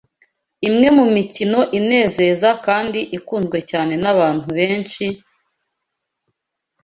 Imwe 0.67 0.87
mu 0.97 1.05
mikino 1.15 1.59
inezeza 1.79 2.49
kandi 2.65 2.99
ikunzwe 3.17 3.57
cyane 3.69 3.93
n’abantu 4.03 4.45
benshi, 4.57 5.05